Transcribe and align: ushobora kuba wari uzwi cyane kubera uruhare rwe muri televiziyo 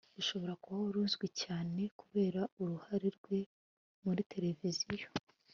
ushobora 0.21 0.53
kuba 0.61 0.77
wari 0.85 0.97
uzwi 1.05 1.27
cyane 1.41 1.81
kubera 1.99 2.41
uruhare 2.61 3.07
rwe 3.17 3.39
muri 4.03 4.21
televiziyo 4.31 5.07